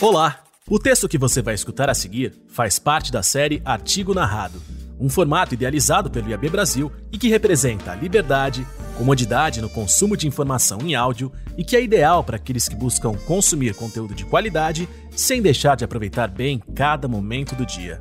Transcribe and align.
Olá! 0.00 0.42
O 0.66 0.78
texto 0.78 1.06
que 1.06 1.18
você 1.18 1.42
vai 1.42 1.52
escutar 1.52 1.90
a 1.90 1.94
seguir 1.94 2.32
faz 2.48 2.78
parte 2.78 3.12
da 3.12 3.22
série 3.22 3.60
Artigo 3.66 4.14
Narrado, 4.14 4.58
um 4.98 5.10
formato 5.10 5.52
idealizado 5.52 6.10
pelo 6.10 6.30
IAB 6.30 6.48
Brasil 6.48 6.90
e 7.12 7.18
que 7.18 7.28
representa 7.28 7.94
liberdade, 7.94 8.66
comodidade 8.96 9.60
no 9.60 9.68
consumo 9.68 10.16
de 10.16 10.26
informação 10.26 10.78
em 10.80 10.94
áudio 10.94 11.30
e 11.54 11.62
que 11.62 11.76
é 11.76 11.82
ideal 11.82 12.24
para 12.24 12.36
aqueles 12.36 12.66
que 12.66 12.74
buscam 12.74 13.12
consumir 13.26 13.74
conteúdo 13.74 14.14
de 14.14 14.24
qualidade 14.24 14.88
sem 15.10 15.42
deixar 15.42 15.76
de 15.76 15.84
aproveitar 15.84 16.28
bem 16.28 16.62
cada 16.74 17.06
momento 17.06 17.54
do 17.54 17.66
dia. 17.66 18.00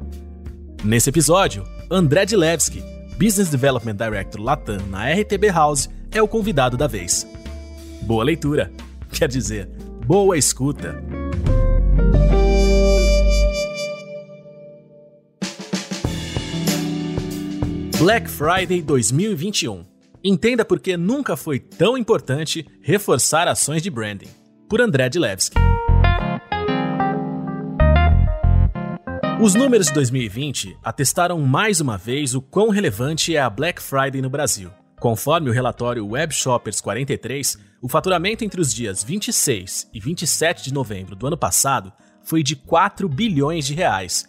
Nesse 0.81 1.09
episódio, 1.09 1.66
André 1.91 2.26
Dilewski, 2.26 2.81
Business 3.20 3.50
Development 3.50 3.95
Director 3.98 4.41
Latam 4.41 4.88
na 4.88 5.12
RTB 5.12 5.52
House, 5.52 5.90
é 6.12 6.22
o 6.22 6.30
convidado 6.30 6.77
da 6.77 6.88
vez. 6.88 7.27
Boa 8.04 8.23
leitura! 8.23 8.72
Quer 9.12 9.27
dizer, 9.27 9.68
boa 10.05 10.38
escuta! 10.38 11.19
Black 17.99 18.30
Friday 18.30 18.81
2021. 18.81 19.85
Entenda 20.23 20.63
por 20.63 20.80
que 20.80 20.95
nunca 20.95 21.35
foi 21.35 21.59
tão 21.59 21.98
importante 21.98 22.66
reforçar 22.81 23.45
ações 23.45 23.84
de 23.84 23.90
branding. 23.90 24.30
Por 24.70 24.80
André 24.80 25.09
Dilewski. 25.09 25.57
Os 29.41 29.54
números 29.54 29.88
de 29.88 29.93
2020 29.95 30.77
atestaram 30.81 31.41
mais 31.41 31.81
uma 31.81 31.98
vez 31.98 32.34
o 32.34 32.41
quão 32.41 32.70
relevante 32.70 33.35
é 33.35 33.41
a 33.41 33.49
Black 33.49 33.81
Friday 33.81 34.21
no 34.21 34.29
Brasil. 34.29 34.71
Conforme 34.98 35.49
o 35.49 35.54
relatório 35.54 36.07
Web 36.07 36.34
Shoppers 36.34 36.79
43, 36.79 37.57
o 37.81 37.90
faturamento 37.90 38.45
entre 38.45 38.62
os 38.62 38.73
dias 38.73 39.04
26 39.04 39.90
e 39.93 39.99
27 39.99 40.63
de 40.63 40.73
novembro 40.73 41.18
do 41.18 41.27
ano 41.27 41.38
passado 41.38 41.91
foi 42.24 42.43
de 42.43 42.55
4 42.55 43.09
bilhões 43.09 43.65
de 43.65 43.74
reais, 43.74 44.26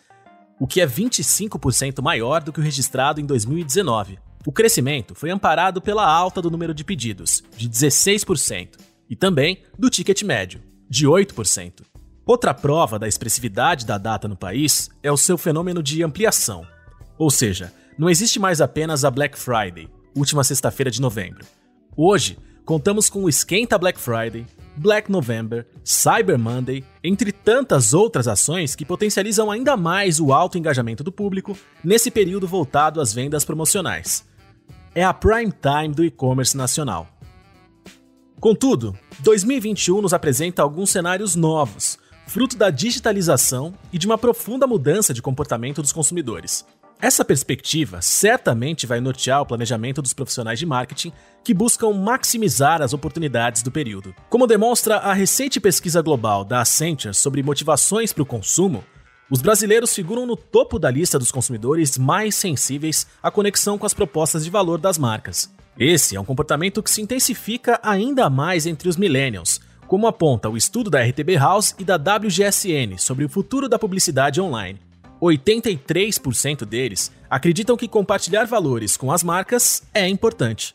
o 0.60 0.66
que 0.66 0.82
é 0.82 0.86
25% 0.86 2.02
maior 2.02 2.42
do 2.42 2.52
que 2.52 2.60
o 2.60 2.62
registrado 2.62 3.18
em 3.18 3.24
2019. 3.24 4.18
O 4.46 4.52
crescimento 4.52 5.14
foi 5.14 5.30
amparado 5.30 5.80
pela 5.80 6.06
alta 6.06 6.42
do 6.42 6.50
número 6.50 6.74
de 6.74 6.84
pedidos, 6.84 7.42
de 7.56 7.66
16%, 7.68 8.78
e 9.08 9.16
também 9.16 9.62
do 9.78 9.88
ticket 9.88 10.22
médio, 10.22 10.60
de 10.88 11.06
8%. 11.06 11.80
Outra 12.26 12.52
prova 12.52 12.98
da 12.98 13.08
expressividade 13.08 13.86
da 13.86 13.96
data 13.96 14.28
no 14.28 14.36
país 14.36 14.90
é 15.02 15.10
o 15.10 15.16
seu 15.16 15.38
fenômeno 15.38 15.82
de 15.82 16.02
ampliação. 16.02 16.66
Ou 17.18 17.30
seja, 17.30 17.72
não 17.98 18.10
existe 18.10 18.38
mais 18.38 18.60
apenas 18.60 19.02
a 19.02 19.10
Black 19.10 19.38
Friday, 19.38 19.88
última 20.14 20.44
sexta-feira 20.44 20.90
de 20.90 21.00
novembro. 21.00 21.44
Hoje, 21.96 22.38
contamos 22.66 23.08
com 23.08 23.24
o 23.24 23.28
Esquenta 23.28 23.78
Black 23.78 23.98
Friday, 23.98 24.46
Black 24.80 25.12
November, 25.12 25.66
Cyber 25.84 26.38
Monday, 26.38 26.82
entre 27.04 27.32
tantas 27.32 27.92
outras 27.92 28.26
ações 28.26 28.74
que 28.74 28.86
potencializam 28.86 29.50
ainda 29.50 29.76
mais 29.76 30.18
o 30.18 30.32
alto 30.32 30.56
engajamento 30.56 31.04
do 31.04 31.12
público 31.12 31.54
nesse 31.84 32.10
período 32.10 32.48
voltado 32.48 32.98
às 32.98 33.12
vendas 33.12 33.44
promocionais. 33.44 34.24
É 34.94 35.04
a 35.04 35.12
prime 35.12 35.52
time 35.52 35.94
do 35.94 36.02
e-commerce 36.02 36.56
nacional. 36.56 37.06
Contudo, 38.40 38.96
2021 39.18 40.00
nos 40.00 40.14
apresenta 40.14 40.62
alguns 40.62 40.88
cenários 40.88 41.36
novos, 41.36 41.98
fruto 42.26 42.56
da 42.56 42.70
digitalização 42.70 43.74
e 43.92 43.98
de 43.98 44.06
uma 44.06 44.16
profunda 44.16 44.66
mudança 44.66 45.12
de 45.12 45.20
comportamento 45.20 45.82
dos 45.82 45.92
consumidores. 45.92 46.64
Essa 47.02 47.24
perspectiva 47.24 48.02
certamente 48.02 48.86
vai 48.86 49.00
nortear 49.00 49.40
o 49.40 49.46
planejamento 49.46 50.02
dos 50.02 50.12
profissionais 50.12 50.58
de 50.58 50.66
marketing 50.66 51.10
que 51.42 51.54
buscam 51.54 51.92
maximizar 51.94 52.82
as 52.82 52.92
oportunidades 52.92 53.62
do 53.62 53.70
período. 53.70 54.14
Como 54.28 54.46
demonstra 54.46 54.96
a 54.96 55.14
recente 55.14 55.58
pesquisa 55.58 56.02
global 56.02 56.44
da 56.44 56.60
Accenture 56.60 57.14
sobre 57.14 57.42
motivações 57.42 58.12
para 58.12 58.22
o 58.22 58.26
consumo, 58.26 58.84
os 59.30 59.40
brasileiros 59.40 59.94
figuram 59.94 60.26
no 60.26 60.36
topo 60.36 60.78
da 60.78 60.90
lista 60.90 61.18
dos 61.18 61.32
consumidores 61.32 61.96
mais 61.96 62.34
sensíveis 62.34 63.06
à 63.22 63.30
conexão 63.30 63.78
com 63.78 63.86
as 63.86 63.94
propostas 63.94 64.44
de 64.44 64.50
valor 64.50 64.76
das 64.76 64.98
marcas. 64.98 65.50
Esse 65.78 66.16
é 66.16 66.20
um 66.20 66.24
comportamento 66.24 66.82
que 66.82 66.90
se 66.90 67.00
intensifica 67.00 67.80
ainda 67.82 68.28
mais 68.28 68.66
entre 68.66 68.90
os 68.90 68.98
millennials, 68.98 69.58
como 69.86 70.06
aponta 70.06 70.50
o 70.50 70.56
estudo 70.56 70.90
da 70.90 71.02
RTB 71.02 71.36
House 71.38 71.74
e 71.78 71.84
da 71.84 71.96
WGSN 71.96 72.98
sobre 72.98 73.24
o 73.24 73.28
futuro 73.28 73.70
da 73.70 73.78
publicidade 73.78 74.38
online. 74.38 74.89
83% 75.20 76.64
deles 76.64 77.12
acreditam 77.28 77.76
que 77.76 77.86
compartilhar 77.86 78.44
valores 78.46 78.96
com 78.96 79.12
as 79.12 79.22
marcas 79.22 79.82
é 79.92 80.08
importante. 80.08 80.74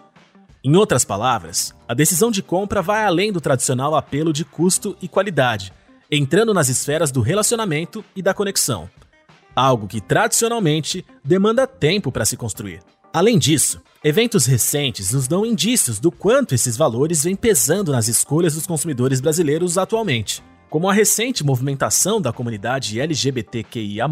Em 0.64 0.76
outras 0.76 1.04
palavras, 1.04 1.74
a 1.88 1.94
decisão 1.94 2.32
de 2.32 2.42
compra 2.42 2.82
vai 2.82 3.06
além 3.06 3.32
do 3.32 3.42
tradicional 3.42 3.96
apelo 3.96 4.32
de 4.32 4.46
custo 4.46 4.96
e 5.02 5.08
qualidade, 5.08 5.74
entrando 6.12 6.54
nas 6.54 6.70
esferas 6.70 7.12
do 7.12 7.22
relacionamento 7.22 8.04
e 8.16 8.22
da 8.22 8.34
conexão, 8.34 8.90
algo 9.56 9.88
que 9.88 10.02
tradicionalmente 10.02 11.06
demanda 11.24 11.68
tempo 11.68 12.12
para 12.12 12.26
se 12.26 12.38
construir. 12.38 12.82
Além 13.14 13.38
disso, 13.38 13.82
eventos 14.04 14.46
recentes 14.46 15.12
nos 15.12 15.28
dão 15.28 15.46
indícios 15.46 16.00
do 16.00 16.12
quanto 16.12 16.54
esses 16.54 16.76
valores 16.76 17.24
vêm 17.24 17.36
pesando 17.36 17.92
nas 17.92 18.08
escolhas 18.08 18.56
dos 18.56 18.68
consumidores 18.68 19.22
brasileiros 19.22 19.78
atualmente 19.78 20.44
como 20.76 20.90
a 20.90 20.94
recente 20.94 21.42
movimentação 21.42 22.20
da 22.20 22.34
comunidade 22.34 23.00
LGBTQIA, 23.00 24.06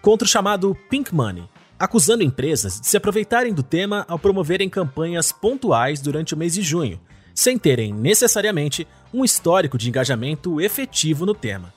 contra 0.00 0.24
o 0.24 0.28
chamado 0.28 0.72
Pink 0.88 1.12
Money, 1.12 1.48
acusando 1.76 2.22
empresas 2.22 2.80
de 2.80 2.86
se 2.86 2.96
aproveitarem 2.96 3.52
do 3.52 3.60
tema 3.60 4.04
ao 4.06 4.16
promoverem 4.16 4.70
campanhas 4.70 5.32
pontuais 5.32 6.00
durante 6.00 6.32
o 6.32 6.36
mês 6.36 6.54
de 6.54 6.62
junho, 6.62 7.00
sem 7.34 7.58
terem 7.58 7.92
necessariamente 7.92 8.86
um 9.12 9.24
histórico 9.24 9.76
de 9.76 9.88
engajamento 9.88 10.60
efetivo 10.60 11.26
no 11.26 11.34
tema. 11.34 11.74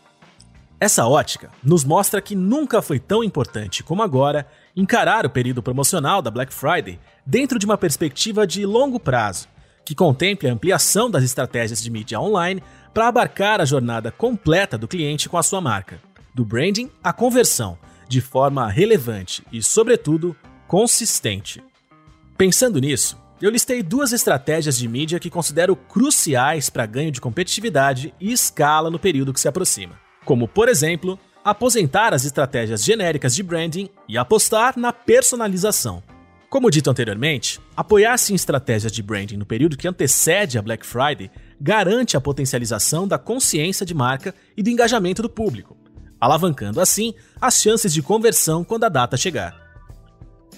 Essa 0.80 1.08
ótica 1.08 1.50
nos 1.64 1.84
mostra 1.84 2.22
que 2.22 2.36
nunca 2.36 2.84
foi 2.84 3.00
tão 3.00 3.24
importante 3.24 3.82
como 3.82 4.04
agora 4.04 4.48
encarar 4.76 5.26
o 5.26 5.32
período 5.32 5.64
promocional 5.64 6.22
da 6.22 6.30
Black 6.30 6.54
Friday 6.54 7.00
dentro 7.26 7.58
de 7.58 7.66
uma 7.66 7.80
perspectiva 7.80 8.46
de 8.46 8.64
longo 8.64 9.00
prazo, 9.00 9.48
que 9.84 9.96
contemple 9.96 10.48
a 10.48 10.54
ampliação 10.54 11.10
das 11.10 11.24
estratégias 11.24 11.82
de 11.82 11.90
mídia 11.90 12.22
online 12.22 12.62
para 12.94 13.08
abarcar 13.08 13.62
a 13.62 13.66
jornada 13.66 14.12
completa 14.12 14.78
do 14.78 14.88
cliente 14.88 15.30
com 15.30 15.38
a 15.38 15.44
sua 15.44 15.62
marca, 15.62 16.00
do 16.34 16.44
branding 16.44 16.90
à 17.04 17.14
conversão, 17.14 17.78
de 18.08 18.22
forma 18.22 18.68
relevante 18.70 19.44
e, 19.52 19.62
sobretudo, 19.62 20.36
consistente. 20.68 21.64
Pensando 22.38 22.80
nisso, 22.80 23.18
eu 23.42 23.50
listei 23.50 23.82
duas 23.82 24.12
estratégias 24.12 24.78
de 24.78 24.88
mídia 24.88 25.20
que 25.20 25.30
considero 25.30 25.76
cruciais 25.76 26.70
para 26.70 26.86
ganho 26.86 27.12
de 27.12 27.22
competitividade 27.22 28.14
e 28.20 28.32
escala 28.32 28.90
no 28.90 29.00
período 29.00 29.34
que 29.34 29.40
se 29.40 29.48
aproxima, 29.48 30.00
como, 30.26 30.48
por 30.48 30.68
exemplo, 30.68 31.18
aposentar 31.44 32.14
as 32.14 32.26
estratégias 32.26 32.84
genéricas 32.84 33.34
de 33.34 33.44
branding 33.44 33.90
e 34.08 34.18
apostar 34.18 34.78
na 34.78 34.92
personalização. 34.92 36.04
Como 36.50 36.70
dito 36.70 36.90
anteriormente, 36.90 37.62
apoiar-se 37.78 38.34
em 38.34 38.36
estratégias 38.36 38.92
de 38.92 39.04
branding 39.04 39.38
no 39.38 39.46
período 39.46 39.78
que 39.78 39.88
antecede 39.88 40.58
a 40.58 40.62
Black 40.62 40.86
Friday 40.86 41.30
garante 41.60 42.16
a 42.16 42.22
potencialização 42.22 43.08
da 43.08 43.18
consciência 43.18 43.86
de 43.86 43.94
marca 43.94 44.34
e 44.56 44.64
do 44.64 44.70
engajamento 44.70 45.22
do 45.22 45.30
público, 45.30 45.78
alavancando 46.20 46.80
assim 46.80 47.14
as 47.40 47.62
chances 47.62 47.94
de 47.94 48.02
conversão 48.02 48.64
quando 48.64 48.86
a 48.86 48.90
data 48.90 49.18
chegar. 49.18 49.56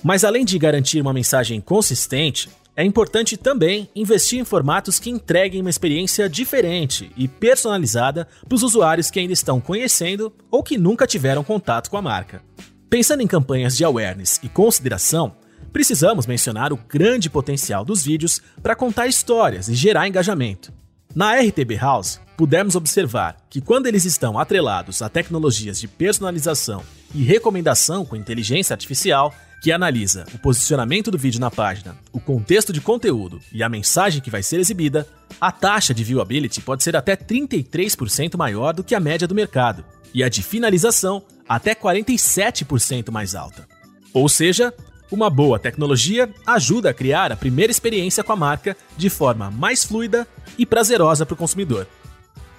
Mas 0.03 0.23
além 0.23 0.43
de 0.43 0.57
garantir 0.57 1.01
uma 1.01 1.13
mensagem 1.13 1.61
consistente, 1.61 2.49
é 2.75 2.83
importante 2.83 3.35
também 3.35 3.89
investir 3.95 4.39
em 4.39 4.45
formatos 4.45 4.97
que 4.97 5.09
entreguem 5.09 5.61
uma 5.61 5.69
experiência 5.69 6.29
diferente 6.29 7.11
e 7.17 7.27
personalizada 7.27 8.27
para 8.47 8.55
os 8.55 8.63
usuários 8.63 9.11
que 9.11 9.19
ainda 9.19 9.33
estão 9.33 9.59
conhecendo 9.59 10.33
ou 10.49 10.63
que 10.63 10.77
nunca 10.77 11.05
tiveram 11.05 11.43
contato 11.43 11.89
com 11.89 11.97
a 11.97 12.01
marca. 12.01 12.41
Pensando 12.89 13.21
em 13.21 13.27
campanhas 13.27 13.75
de 13.75 13.83
awareness 13.83 14.39
e 14.41 14.49
consideração, 14.49 15.35
precisamos 15.71 16.25
mencionar 16.25 16.73
o 16.73 16.77
grande 16.77 17.29
potencial 17.29 17.85
dos 17.85 18.03
vídeos 18.03 18.41
para 18.63 18.75
contar 18.75 19.07
histórias 19.07 19.67
e 19.67 19.75
gerar 19.75 20.07
engajamento. 20.07 20.73
Na 21.13 21.35
RTB 21.35 21.75
House, 21.75 22.21
pudemos 22.37 22.75
observar 22.75 23.35
que 23.49 23.59
quando 23.59 23.87
eles 23.87 24.05
estão 24.05 24.39
atrelados 24.39 25.01
a 25.01 25.09
tecnologias 25.09 25.77
de 25.77 25.85
personalização 25.85 26.81
e 27.13 27.21
recomendação 27.21 28.05
com 28.05 28.15
inteligência 28.15 28.73
artificial, 28.73 29.33
que 29.61 29.73
analisa 29.73 30.25
o 30.33 30.39
posicionamento 30.39 31.11
do 31.11 31.17
vídeo 31.17 31.41
na 31.41 31.51
página, 31.51 31.97
o 32.13 32.19
contexto 32.19 32.71
de 32.71 32.79
conteúdo 32.79 33.41
e 33.51 33.61
a 33.61 33.67
mensagem 33.67 34.21
que 34.21 34.29
vai 34.29 34.41
ser 34.41 34.59
exibida, 34.61 35.05
a 35.39 35.51
taxa 35.51 35.93
de 35.93 36.01
viewability 36.01 36.61
pode 36.61 36.81
ser 36.81 36.95
até 36.95 37.17
33% 37.17 38.37
maior 38.37 38.73
do 38.73 38.83
que 38.83 38.95
a 38.95 38.99
média 38.99 39.27
do 39.27 39.35
mercado, 39.35 39.83
e 40.13 40.23
a 40.23 40.29
de 40.29 40.41
finalização 40.41 41.21
até 41.47 41.75
47% 41.75 43.11
mais 43.11 43.35
alta. 43.35 43.67
Ou 44.13 44.29
seja, 44.29 44.73
uma 45.11 45.29
boa 45.29 45.59
tecnologia 45.59 46.29
ajuda 46.47 46.89
a 46.89 46.93
criar 46.93 47.33
a 47.33 47.35
primeira 47.35 47.69
experiência 47.69 48.23
com 48.23 48.31
a 48.31 48.35
marca 48.35 48.77
de 48.95 49.09
forma 49.09 49.51
mais 49.51 49.83
fluida 49.83 50.25
e 50.61 50.65
prazerosa 50.65 51.25
para 51.25 51.33
o 51.33 51.37
consumidor. 51.37 51.87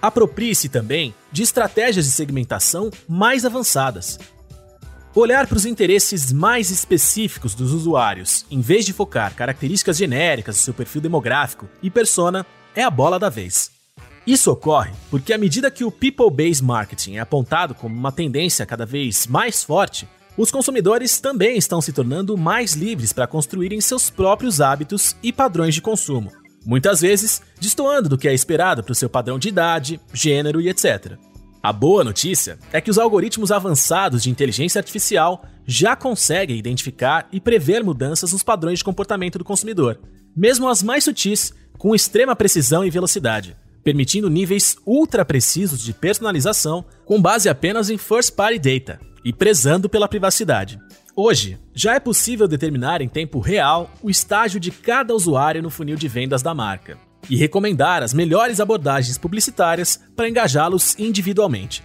Aproprie-se 0.02 0.68
também 0.68 1.14
de 1.30 1.44
estratégias 1.44 2.04
de 2.04 2.10
segmentação 2.10 2.90
mais 3.08 3.44
avançadas. 3.44 4.18
Olhar 5.14 5.46
para 5.46 5.56
os 5.56 5.64
interesses 5.64 6.32
mais 6.32 6.70
específicos 6.70 7.54
dos 7.54 7.72
usuários, 7.72 8.44
em 8.50 8.60
vez 8.60 8.84
de 8.84 8.92
focar 8.92 9.36
características 9.36 9.98
genéricas 9.98 10.56
do 10.56 10.62
seu 10.62 10.74
perfil 10.74 11.00
demográfico 11.00 11.68
e 11.80 11.88
persona, 11.88 12.44
é 12.74 12.82
a 12.82 12.90
bola 12.90 13.20
da 13.20 13.28
vez. 13.28 13.70
Isso 14.26 14.50
ocorre 14.50 14.92
porque, 15.08 15.32
à 15.32 15.38
medida 15.38 15.70
que 15.70 15.84
o 15.84 15.92
people-based 15.92 16.64
marketing 16.64 17.16
é 17.16 17.20
apontado 17.20 17.72
como 17.72 17.94
uma 17.94 18.10
tendência 18.10 18.66
cada 18.66 18.84
vez 18.84 19.28
mais 19.28 19.62
forte, 19.62 20.08
os 20.36 20.50
consumidores 20.50 21.20
também 21.20 21.56
estão 21.56 21.80
se 21.80 21.92
tornando 21.92 22.36
mais 22.36 22.72
livres 22.72 23.12
para 23.12 23.28
construírem 23.28 23.80
seus 23.80 24.10
próprios 24.10 24.60
hábitos 24.60 25.14
e 25.22 25.32
padrões 25.32 25.74
de 25.74 25.82
consumo, 25.82 26.32
muitas 26.64 27.00
vezes 27.00 27.42
destoando 27.60 28.08
do 28.08 28.18
que 28.18 28.28
é 28.28 28.34
esperado 28.34 28.82
para 28.82 28.92
o 28.92 28.94
seu 28.94 29.08
padrão 29.08 29.38
de 29.38 29.48
idade, 29.48 30.00
gênero 30.12 30.60
e 30.60 30.68
etc. 30.68 31.12
A 31.62 31.72
boa 31.72 32.02
notícia 32.02 32.58
é 32.72 32.80
que 32.80 32.90
os 32.90 32.98
algoritmos 32.98 33.52
avançados 33.52 34.22
de 34.22 34.30
inteligência 34.30 34.78
artificial 34.78 35.44
já 35.66 35.94
conseguem 35.94 36.58
identificar 36.58 37.28
e 37.32 37.40
prever 37.40 37.84
mudanças 37.84 38.32
nos 38.32 38.42
padrões 38.42 38.78
de 38.78 38.84
comportamento 38.84 39.38
do 39.38 39.44
consumidor, 39.44 40.00
mesmo 40.34 40.68
as 40.68 40.82
mais 40.82 41.04
sutis, 41.04 41.52
com 41.78 41.94
extrema 41.94 42.34
precisão 42.34 42.84
e 42.84 42.90
velocidade 42.90 43.56
permitindo 43.82 44.30
níveis 44.30 44.76
ultra 44.86 45.24
precisos 45.24 45.82
de 45.82 45.92
personalização 45.92 46.84
com 47.04 47.20
base 47.20 47.48
apenas 47.48 47.90
em 47.90 47.98
first 47.98 48.34
party 48.34 48.58
data 48.58 49.00
e 49.24 49.32
prezando 49.32 49.88
pela 49.88 50.08
privacidade. 50.08 50.78
Hoje, 51.14 51.58
já 51.74 51.94
é 51.94 52.00
possível 52.00 52.48
determinar 52.48 53.02
em 53.02 53.08
tempo 53.08 53.38
real 53.38 53.90
o 54.02 54.08
estágio 54.08 54.58
de 54.58 54.70
cada 54.70 55.14
usuário 55.14 55.62
no 55.62 55.70
funil 55.70 55.96
de 55.96 56.08
vendas 56.08 56.42
da 56.42 56.54
marca 56.54 56.98
e 57.28 57.36
recomendar 57.36 58.02
as 58.02 58.14
melhores 58.14 58.60
abordagens 58.60 59.18
publicitárias 59.18 60.00
para 60.16 60.28
engajá-los 60.28 60.98
individualmente. 60.98 61.82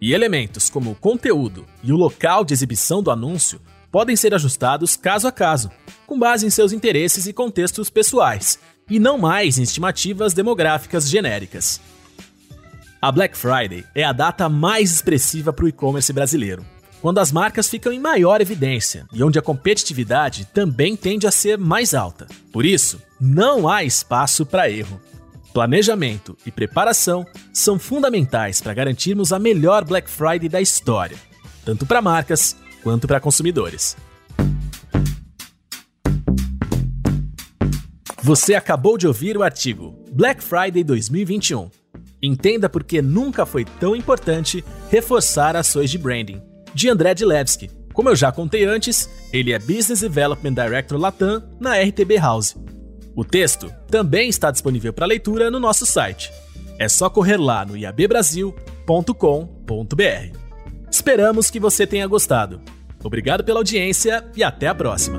E 0.00 0.14
elementos 0.14 0.70
como 0.70 0.92
o 0.92 0.94
conteúdo 0.94 1.66
e 1.82 1.92
o 1.92 1.96
local 1.96 2.44
de 2.44 2.54
exibição 2.54 3.02
do 3.02 3.10
anúncio 3.10 3.60
podem 3.92 4.16
ser 4.16 4.34
ajustados 4.34 4.96
caso 4.96 5.28
a 5.28 5.32
caso, 5.32 5.70
com 6.06 6.18
base 6.18 6.46
em 6.46 6.50
seus 6.50 6.72
interesses 6.72 7.26
e 7.26 7.32
contextos 7.32 7.90
pessoais, 7.90 8.58
e 8.88 8.98
não 8.98 9.18
mais 9.18 9.58
em 9.58 9.62
estimativas 9.62 10.32
demográficas 10.32 11.08
genéricas. 11.08 11.80
A 13.02 13.10
Black 13.10 13.34
Friday 13.34 13.82
é 13.94 14.04
a 14.04 14.12
data 14.12 14.46
mais 14.46 14.92
expressiva 14.92 15.54
para 15.54 15.64
o 15.64 15.68
e-commerce 15.68 16.12
brasileiro, 16.12 16.62
quando 17.00 17.18
as 17.18 17.32
marcas 17.32 17.66
ficam 17.66 17.90
em 17.90 17.98
maior 17.98 18.42
evidência 18.42 19.06
e 19.10 19.24
onde 19.24 19.38
a 19.38 19.42
competitividade 19.42 20.44
também 20.44 20.94
tende 20.94 21.26
a 21.26 21.30
ser 21.30 21.56
mais 21.56 21.94
alta. 21.94 22.26
Por 22.52 22.62
isso, 22.62 23.00
não 23.18 23.66
há 23.66 23.82
espaço 23.82 24.44
para 24.44 24.68
erro. 24.68 25.00
Planejamento 25.54 26.36
e 26.44 26.50
preparação 26.50 27.26
são 27.54 27.78
fundamentais 27.78 28.60
para 28.60 28.74
garantirmos 28.74 29.32
a 29.32 29.38
melhor 29.38 29.82
Black 29.82 30.10
Friday 30.10 30.50
da 30.50 30.60
história, 30.60 31.16
tanto 31.64 31.86
para 31.86 32.02
marcas 32.02 32.54
quanto 32.82 33.08
para 33.08 33.18
consumidores. 33.18 33.96
Você 38.22 38.54
acabou 38.54 38.98
de 38.98 39.06
ouvir 39.06 39.38
o 39.38 39.42
artigo 39.42 39.98
Black 40.12 40.44
Friday 40.44 40.84
2021. 40.84 41.79
Entenda 42.22 42.68
por 42.68 42.84
que 42.84 43.00
nunca 43.00 43.46
foi 43.46 43.64
tão 43.64 43.96
importante 43.96 44.64
reforçar 44.90 45.56
ações 45.56 45.90
de 45.90 45.98
branding, 45.98 46.42
de 46.74 46.88
André 46.88 47.14
Dilevski. 47.14 47.70
Como 47.94 48.08
eu 48.08 48.16
já 48.16 48.30
contei 48.30 48.64
antes, 48.64 49.10
ele 49.32 49.52
é 49.52 49.58
Business 49.58 50.00
Development 50.00 50.52
Director 50.52 50.98
Latam 50.98 51.42
na 51.58 51.80
RTB 51.80 52.18
House. 52.18 52.56
O 53.16 53.24
texto 53.24 53.72
também 53.88 54.28
está 54.28 54.50
disponível 54.50 54.92
para 54.92 55.06
leitura 55.06 55.50
no 55.50 55.58
nosso 55.58 55.84
site. 55.84 56.30
É 56.78 56.88
só 56.88 57.10
correr 57.10 57.36
lá 57.36 57.64
no 57.64 57.76
iabbrasil.com.br. 57.76 60.38
Esperamos 60.90 61.50
que 61.50 61.60
você 61.60 61.86
tenha 61.86 62.06
gostado. 62.06 62.60
Obrigado 63.02 63.44
pela 63.44 63.60
audiência 63.60 64.24
e 64.36 64.42
até 64.42 64.68
a 64.68 64.74
próxima. 64.74 65.18